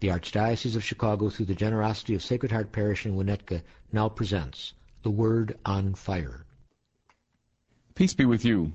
[0.00, 4.74] The Archdiocese of Chicago, through the generosity of Sacred Heart Parish in Winnetka, now presents
[5.02, 6.44] The Word on Fire.
[7.94, 8.74] Peace be with you.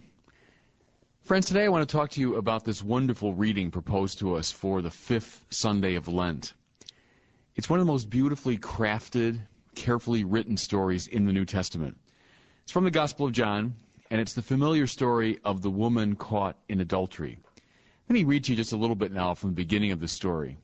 [1.24, 4.52] Friends, today I want to talk to you about this wonderful reading proposed to us
[4.52, 6.54] for the fifth Sunday of Lent.
[7.56, 9.40] It's one of the most beautifully crafted,
[9.76, 11.96] carefully written stories in the New Testament.
[12.64, 13.76] It's from the Gospel of John,
[14.10, 17.38] and it's the familiar story of the woman caught in adultery.
[18.10, 20.08] Let me read to you just a little bit now from the beginning of the
[20.08, 20.58] story.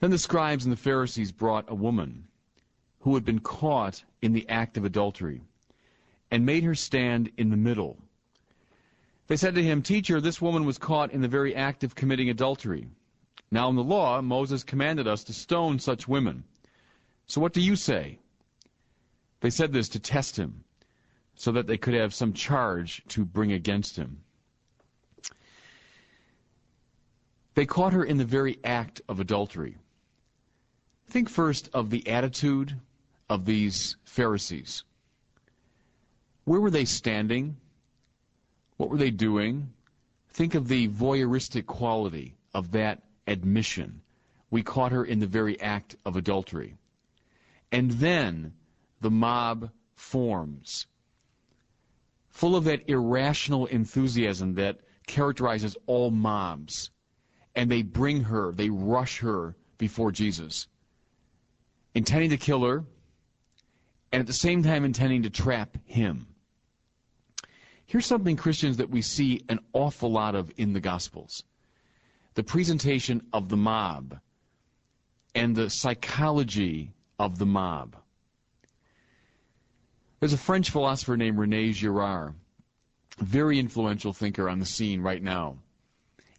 [0.00, 2.24] Then the scribes and the Pharisees brought a woman
[3.00, 5.42] who had been caught in the act of adultery
[6.30, 7.98] and made her stand in the middle.
[9.26, 12.30] They said to him, Teacher, this woman was caught in the very act of committing
[12.30, 12.88] adultery.
[13.50, 16.44] Now in the law, Moses commanded us to stone such women.
[17.26, 18.18] So what do you say?
[19.40, 20.64] They said this to test him,
[21.34, 24.20] so that they could have some charge to bring against him.
[27.54, 29.76] They caught her in the very act of adultery.
[31.10, 32.80] Think first of the attitude
[33.28, 34.84] of these Pharisees.
[36.44, 37.56] Where were they standing?
[38.76, 39.72] What were they doing?
[40.28, 44.02] Think of the voyeuristic quality of that admission.
[44.52, 46.76] We caught her in the very act of adultery.
[47.72, 48.52] And then
[49.00, 50.86] the mob forms,
[52.28, 56.92] full of that irrational enthusiasm that characterizes all mobs.
[57.56, 60.68] And they bring her, they rush her before Jesus
[61.94, 62.84] intending to kill her,
[64.12, 66.26] and at the same time intending to trap him.
[67.86, 71.42] Here's something, Christians, that we see an awful lot of in the Gospels
[72.34, 74.18] the presentation of the mob
[75.34, 77.96] and the psychology of the mob.
[80.20, 82.34] There's a French philosopher named Rene Girard,
[83.18, 85.58] very influential thinker on the scene right now.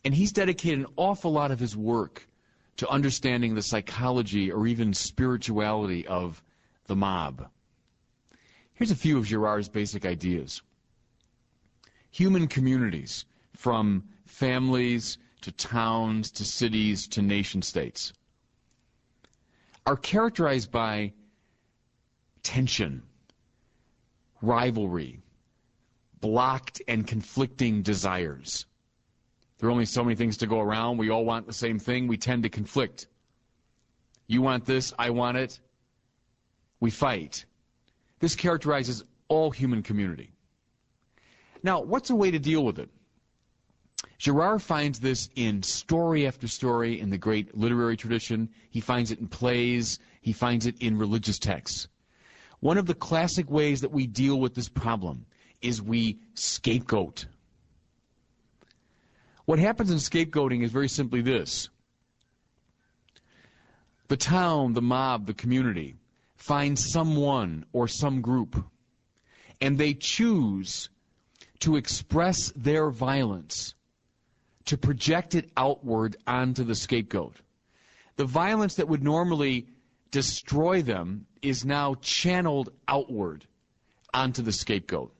[0.05, 2.27] And he's dedicated an awful lot of his work
[2.77, 6.41] to understanding the psychology or even spirituality of
[6.87, 7.49] the mob.
[8.73, 10.61] Here's a few of Girard's basic ideas.
[12.11, 18.13] Human communities, from families to towns to cities to nation states,
[19.85, 21.13] are characterized by
[22.43, 23.03] tension,
[24.41, 25.21] rivalry,
[26.19, 28.65] blocked and conflicting desires.
[29.61, 30.97] There are only so many things to go around.
[30.97, 32.07] We all want the same thing.
[32.07, 33.05] We tend to conflict.
[34.25, 35.59] You want this, I want it.
[36.79, 37.45] We fight.
[38.19, 40.31] This characterizes all human community.
[41.61, 42.89] Now, what's a way to deal with it?
[44.17, 48.49] Girard finds this in story after story in the great literary tradition.
[48.71, 49.99] He finds it in plays.
[50.21, 51.87] He finds it in religious texts.
[52.61, 55.27] One of the classic ways that we deal with this problem
[55.61, 57.27] is we scapegoat.
[59.45, 61.69] What happens in scapegoating is very simply this
[64.07, 65.95] the town, the mob, the community
[66.35, 68.61] finds someone or some group,
[69.61, 70.89] and they choose
[71.59, 73.75] to express their violence,
[74.65, 77.35] to project it outward onto the scapegoat.
[78.17, 79.67] The violence that would normally
[80.11, 83.45] destroy them is now channeled outward
[84.13, 85.13] onto the scapegoat.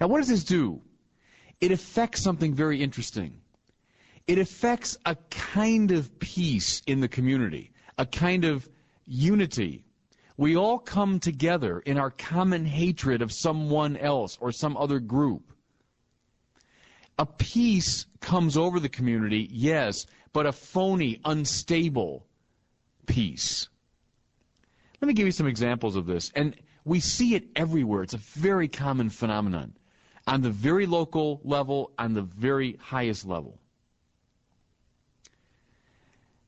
[0.00, 0.80] Now, what does this do?
[1.60, 3.40] It affects something very interesting.
[4.26, 8.68] It affects a kind of peace in the community, a kind of
[9.06, 9.84] unity.
[10.36, 15.52] We all come together in our common hatred of someone else or some other group.
[17.18, 22.26] A peace comes over the community, yes, but a phony, unstable
[23.06, 23.68] peace.
[25.00, 26.30] Let me give you some examples of this.
[26.34, 28.02] And we see it everywhere.
[28.02, 29.74] It's a very common phenomenon
[30.26, 33.58] on the very local level, on the very highest level.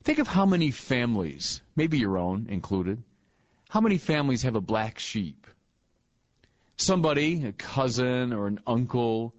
[0.03, 3.03] Think of how many families, maybe your own included,
[3.69, 5.47] how many families have a black sheep?
[6.77, 9.35] Somebody, a cousin or an uncle,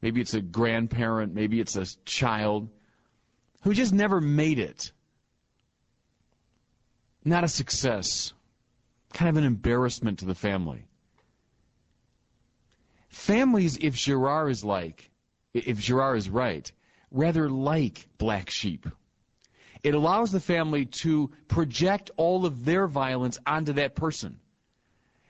[0.00, 2.68] maybe it's a grandparent, maybe it's a child,
[3.62, 4.92] who just never made it.
[7.24, 8.32] Not a success.
[9.12, 10.86] Kind of an embarrassment to the family.
[13.12, 15.10] Families, if Girard is like,
[15.52, 16.70] if Girard is right,
[17.10, 18.86] rather like black sheep.
[19.82, 24.40] It allows the family to project all of their violence onto that person.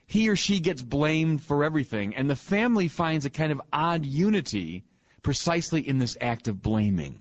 [0.07, 4.07] He or she gets blamed for everything, and the family finds a kind of odd
[4.07, 4.85] unity
[5.23, 7.21] precisely in this act of blaming.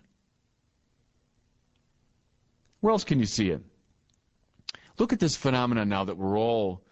[2.81, 3.63] Where else can you see it?
[4.99, 6.83] Look at this phenomenon now that we're all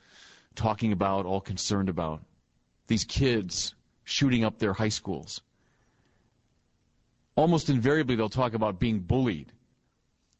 [0.55, 2.21] talking about, all concerned about.
[2.89, 5.41] These kids shooting up their high schools.
[7.35, 9.53] Almost invariably, they'll talk about being bullied,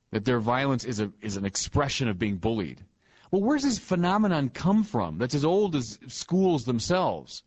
[0.10, 2.84] that their violence is, a, is an expression of being bullied.
[3.30, 7.44] Well, where's this phenomenon come from that's as old as schools themselves?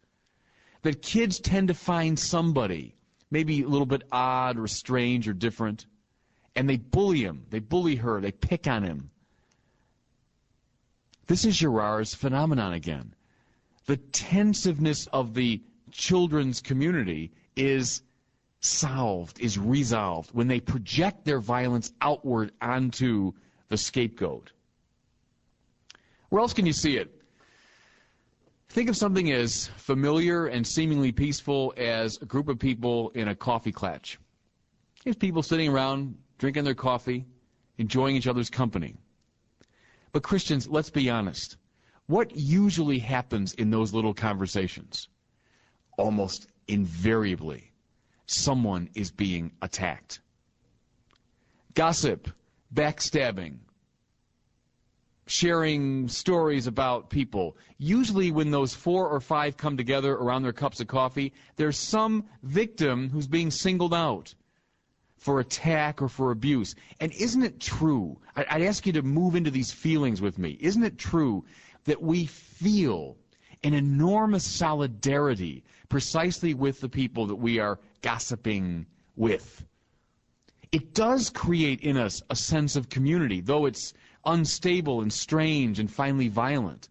[0.83, 2.95] That kids tend to find somebody,
[3.29, 5.87] maybe a little bit odd or strange or different,
[6.55, 9.11] and they bully him, they bully her, they pick on him.
[11.27, 13.17] This is Girard's phenomenon again.
[13.93, 15.61] The tensiveness of the
[15.91, 18.01] children's community is
[18.61, 23.35] solved, is resolved when they project their violence outward onto
[23.69, 24.51] the scapegoat.
[26.31, 27.23] Where else can you see it?
[28.71, 33.35] Think of something as familiar and seemingly peaceful as a group of people in a
[33.35, 34.17] coffee klatch.
[35.05, 37.27] There's people sitting around drinking their coffee,
[37.77, 38.97] enjoying each other's company.
[40.13, 41.59] But Christians, let's be honest.
[42.07, 45.09] What usually happens in those little conversations?
[45.97, 47.73] Almost invariably,
[48.27, 50.21] someone is being attacked.
[51.75, 52.29] Gossip,
[52.75, 53.59] backstabbing,
[55.27, 57.57] sharing stories about people.
[57.79, 62.25] Usually, when those four or five come together around their cups of coffee, there's some
[62.43, 64.35] victim who's being singled out
[65.17, 66.75] for attack or for abuse.
[67.01, 68.19] And isn't it true?
[68.35, 70.59] I'd ask you to move into these feelings with me.
[70.61, 71.45] Isn't it true
[71.85, 73.17] that we feel
[73.65, 78.87] an enormous solidarity precisely with the people that we are gossiping
[79.17, 79.65] with?
[80.73, 83.93] It does create in us a sense of community, though it's
[84.25, 86.89] unstable and strange and finally violent.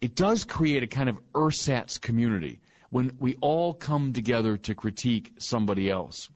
[0.00, 5.32] It does create a kind of ersatz community when we all come together to critique
[5.38, 6.28] somebody else.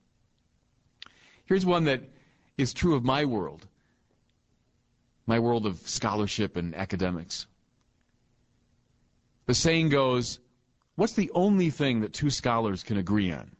[1.44, 2.02] Here's one that
[2.58, 3.66] is true of my world,
[5.32, 7.46] my world of scholarship and academics.
[9.46, 10.40] The saying goes,
[10.96, 13.50] what's the only thing that two scholars can agree on?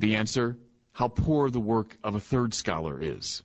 [0.00, 0.58] The answer,
[0.90, 3.44] how poor the work of a third scholar is.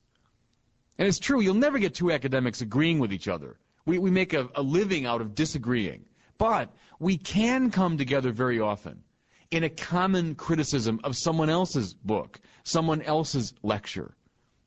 [0.97, 3.57] And it's true, you'll never get two academics agreeing with each other.
[3.85, 6.03] We, we make a, a living out of disagreeing.
[6.39, 9.03] But we can come together very often
[9.51, 14.15] in a common criticism of someone else's book, someone else's lecture.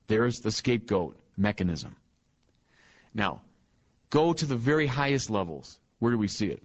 [0.06, 1.96] There's the scapegoat mechanism.
[3.14, 3.40] Now,
[4.10, 5.78] go to the very highest levels.
[5.98, 6.62] Where do we see it?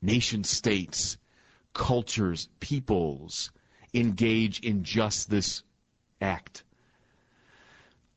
[0.00, 1.16] Nation states,
[1.74, 3.50] cultures, peoples
[3.94, 5.62] engage in just this
[6.20, 6.64] act.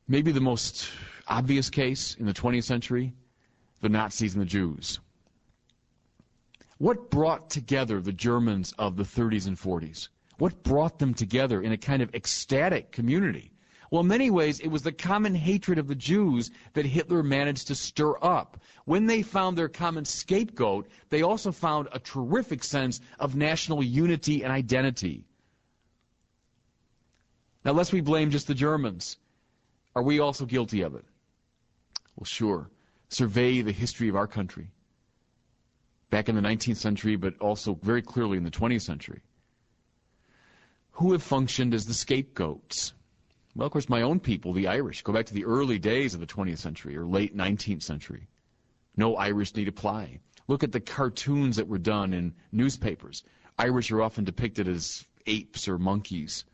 [0.08, 0.90] Maybe the most
[1.28, 3.14] obvious case in the 20th century,
[3.82, 5.00] the Nazis and the Jews.
[6.78, 10.08] What brought together the Germans of the 30s and 40s?
[10.38, 13.52] What brought them together in a kind of ecstatic community?
[13.92, 17.68] Well, in many ways, it was the common hatred of the Jews that Hitler managed
[17.68, 18.62] to stir up.
[18.86, 24.44] When they found their common scapegoat, they also found a terrific sense of national unity
[24.44, 25.26] and identity.
[27.66, 29.18] Now, lest we blame just the Germans,
[29.96, 31.06] are we also guilty of it?
[32.16, 32.70] Well, sure.
[33.10, 34.70] Survey the history of our country
[36.12, 39.22] back in the 19th century, but also very clearly in the 20th century,
[40.92, 42.94] who have functioned as the scapegoats.
[43.56, 46.20] Well, of course, my own people, the Irish, go back to the early days of
[46.20, 48.28] the 20th century or late 19th century.
[48.96, 50.20] No Irish need apply.
[50.48, 53.24] Look at the cartoons that were done in newspapers.
[53.58, 56.46] Irish are often depicted as apes or monkeys.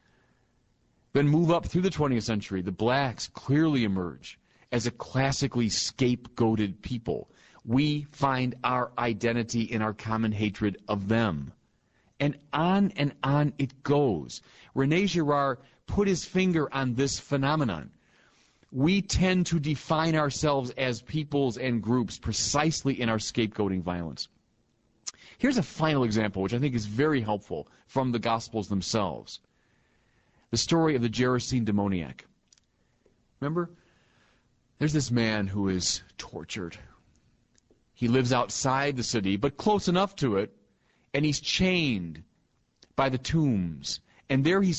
[1.13, 2.61] Then move up through the 20th century.
[2.61, 4.39] The blacks clearly emerge
[4.71, 7.29] as a classically scapegoated people
[7.65, 11.51] we find our identity in our common hatred of them.
[12.19, 14.41] And on and on it goes.
[14.75, 15.57] Rene Girard
[15.88, 17.92] put his finger on this phenomenon.
[18.72, 24.27] We tend to define ourselves as peoples and groups precisely in our scapegoating violence.
[25.38, 29.39] Here's a final example, which I think is very helpful from the Gospels themselves.
[30.51, 32.25] The story of the Gerasene demoniac.
[33.39, 33.70] Remember?
[34.80, 36.77] There's this man who is tortured
[37.96, 40.54] he lives outside the city, but close enough to it,
[41.13, 42.22] and he's chained
[42.98, 44.01] by the tombs.
[44.30, 44.74] And there he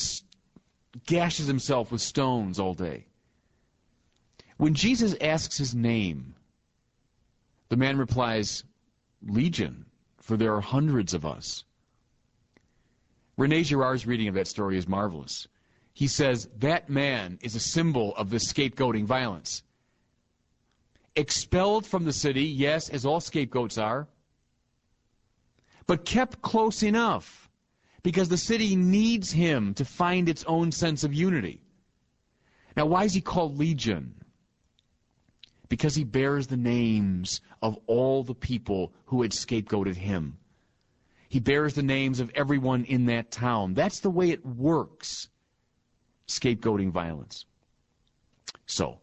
[1.05, 3.07] gashes himself with stones all day.
[4.57, 6.35] When Jesus asks his name,
[7.69, 8.65] the man replies,
[9.23, 9.85] Legion,
[10.19, 11.65] for there are hundreds of us.
[13.37, 15.47] Rene Girard's reading of that story is marvelous.
[15.93, 19.62] he says that man is a symbol of the scapegoating violence.
[21.17, 24.07] Expelled from the city, yes, as all scapegoats are,
[25.87, 27.46] but kept close enough
[28.07, 31.61] because the city needs him to find its own sense of unity.
[32.77, 34.15] Now, why is he called Legion?
[35.69, 40.39] Because he bears the names of all the people who had scapegoated him.
[41.29, 43.75] He bears the names of everyone in that town.
[43.75, 45.27] That's the way it works
[46.29, 47.45] scapegoating violence.
[48.67, 49.01] So,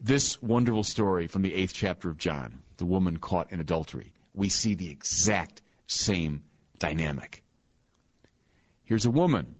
[0.00, 4.48] this wonderful story from the eighth chapter of John, the woman caught in adultery, we
[4.50, 6.44] see the exact same
[6.78, 7.43] dynamic.
[8.84, 9.54] Here's a woman.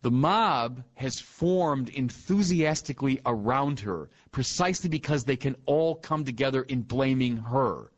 [0.00, 6.82] The mob has formed enthusiastically around her precisely because they can all come together in
[6.82, 7.90] blaming her.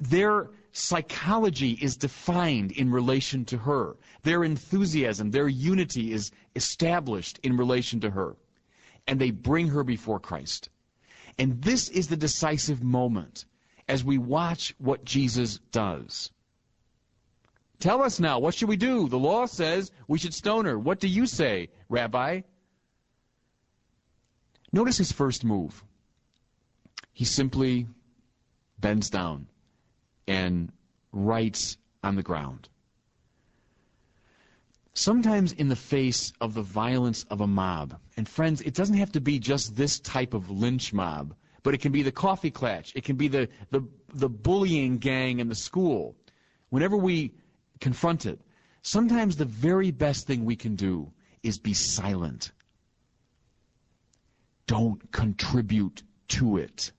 [0.00, 3.96] Their psychology is defined in relation to her.
[4.24, 8.36] Their enthusiasm, their unity is established in relation to her.
[9.06, 10.68] And they bring her before Christ.
[11.38, 13.44] And this is the decisive moment
[13.88, 16.30] as we watch what Jesus does.
[17.78, 19.08] Tell us now, what should we do?
[19.08, 20.78] The law says we should stone her.
[20.78, 22.40] What do you say, Rabbi?
[24.72, 25.84] Notice his first move.
[27.12, 27.86] He simply
[28.78, 29.46] bends down
[30.26, 30.72] and
[31.12, 32.68] writes on the ground.
[34.94, 39.12] Sometimes in the face of the violence of a mob, and friends, it doesn't have
[39.12, 42.92] to be just this type of lynch mob, but it can be the coffee klatch,
[42.94, 46.16] it can be the, the, the bullying gang in the school.
[46.70, 47.32] Whenever we
[47.80, 48.40] confront it,
[48.82, 52.52] sometimes the very best thing we can do is be silent.
[54.66, 56.92] Don't contribute to it.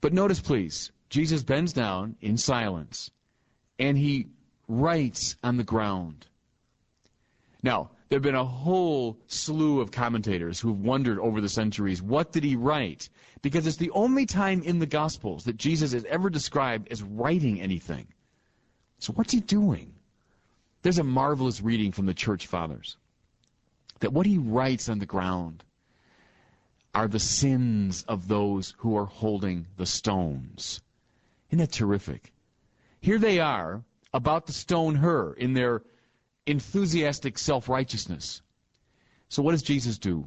[0.00, 3.10] But notice, please, Jesus bends down in silence
[3.78, 4.28] and he
[4.68, 6.26] writes on the ground.
[7.62, 12.32] Now, there have been a whole slew of commentators who've wondered over the centuries what
[12.32, 13.08] did he write?
[13.42, 17.60] Because it's the only time in the Gospels that Jesus is ever described as writing
[17.60, 18.06] anything.
[18.98, 19.92] So, what's he doing?
[20.82, 22.96] There's a marvelous reading from the church fathers
[24.00, 25.64] that what he writes on the ground
[26.94, 30.80] are the sins of those who are holding the stones.
[31.50, 32.32] Isn't that terrific?
[33.00, 33.84] Here they are
[34.14, 35.82] about to stone her in their
[36.46, 38.40] enthusiastic self righteousness.
[39.28, 40.26] So, what does Jesus do?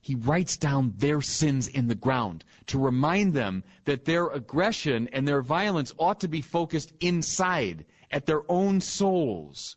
[0.00, 5.26] He writes down their sins in the ground to remind them that their aggression and
[5.26, 9.76] their violence ought to be focused inside, at their own souls,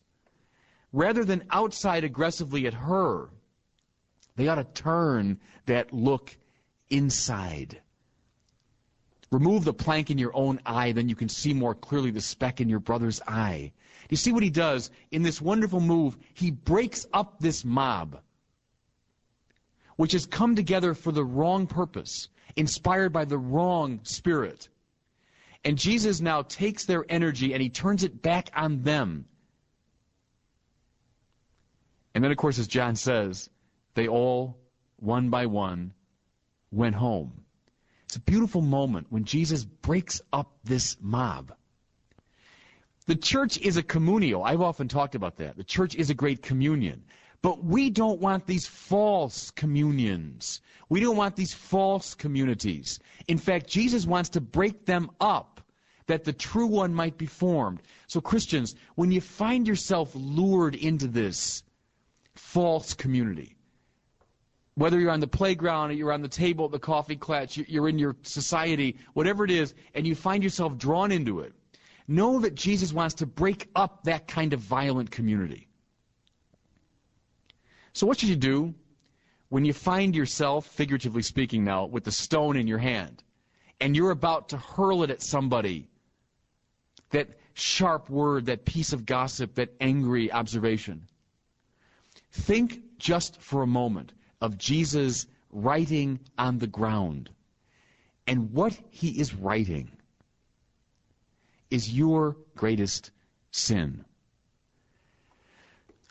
[0.93, 3.29] rather than outside aggressively at her.
[4.35, 6.37] They ought to turn that look
[6.89, 7.81] inside.
[9.31, 12.59] Remove the plank in your own eye, then you can see more clearly the speck
[12.59, 13.71] in your brother's eye.
[14.09, 16.17] You see what he does in this wonderful move?
[16.33, 18.19] He breaks up this mob,
[19.95, 24.69] which has come together for the wrong purpose, inspired by the wrong spirit.
[25.63, 29.25] And Jesus now takes their energy and he turns it back on them.
[32.13, 33.49] And then, of course, as John says,
[33.93, 34.57] they all,
[34.97, 35.93] one by one,
[36.71, 37.43] went home.
[38.05, 41.53] It's a beautiful moment when Jesus breaks up this mob.
[43.05, 44.45] The church is a communio.
[44.45, 45.57] I've often talked about that.
[45.57, 47.03] The church is a great communion.
[47.41, 50.61] But we don't want these false communions.
[50.89, 52.99] We don't want these false communities.
[53.27, 55.61] In fact, Jesus wants to break them up
[56.07, 57.81] that the true one might be formed.
[58.07, 61.63] So, Christians, when you find yourself lured into this
[62.35, 63.55] false community,
[64.75, 67.89] whether you're on the playground or you're on the table at the coffee klatch, you're
[67.89, 71.53] in your society, whatever it is, and you find yourself drawn into it,
[72.07, 75.67] know that Jesus wants to break up that kind of violent community.
[77.93, 78.73] So, what should you do
[79.49, 83.23] when you find yourself, figuratively speaking now, with the stone in your hand,
[83.79, 85.87] and you're about to hurl it at somebody?
[87.09, 91.07] That sharp word, that piece of gossip, that angry observation.
[92.31, 97.29] Think just for a moment of Jesus writing on the ground.
[98.27, 99.91] And what he is writing
[101.69, 103.11] is your greatest
[103.51, 104.05] sin.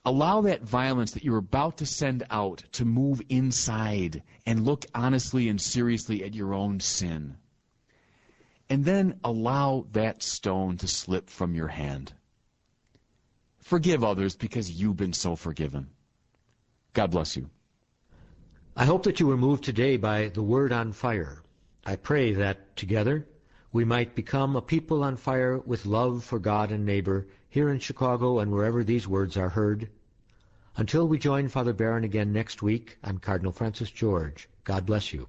[0.04, 5.48] Allow that violence that you're about to send out to move inside and look honestly
[5.48, 7.36] and seriously at your own sin.
[8.70, 12.12] And then allow that stone to slip from your hand.
[13.58, 15.90] Forgive others because you've been so forgiven.
[16.94, 17.50] God bless you.
[18.76, 21.42] I hope that you were moved today by the Word on Fire.
[21.84, 23.26] I pray that together
[23.72, 27.80] we might become a people on fire with love for God and neighbor here in
[27.80, 29.90] Chicago and wherever these words are heard.
[30.76, 34.48] Until we join Father Barron again next week, I'm Cardinal Francis George.
[34.64, 35.26] God bless you.